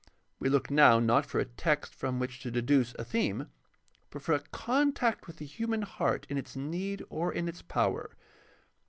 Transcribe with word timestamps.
We 0.39 0.49
look 0.49 0.71
now, 0.71 0.99
not 0.99 1.27
for 1.27 1.37
a 1.37 1.45
text 1.45 1.93
from 1.93 2.17
which 2.17 2.39
to 2.39 2.49
deduce 2.49 2.95
a 2.97 3.03
theme, 3.05 3.51
but 4.09 4.23
for 4.23 4.33
a 4.33 4.39
con 4.39 4.93
tact 4.93 5.27
with 5.27 5.37
the 5.37 5.45
human 5.45 5.83
heart 5.83 6.25
in 6.27 6.39
its 6.39 6.55
need 6.55 7.03
or 7.11 7.31
in 7.31 7.47
its 7.47 7.61
power. 7.61 8.09